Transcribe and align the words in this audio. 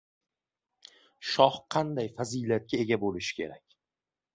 —Shoh 1.33 1.59
qanday 1.77 2.11
fazilatga 2.19 2.85
ega 2.87 3.03
bo‘lishi 3.09 3.41
kerak? 3.43 3.83